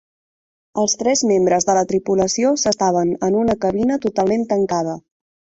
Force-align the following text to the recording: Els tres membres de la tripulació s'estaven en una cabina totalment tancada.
Els 0.83 0.95
tres 1.01 1.21
membres 1.31 1.67
de 1.67 1.75
la 1.79 1.83
tripulació 1.93 2.53
s'estaven 2.63 3.13
en 3.29 3.39
una 3.43 3.59
cabina 3.67 4.03
totalment 4.07 4.49
tancada. 4.57 4.99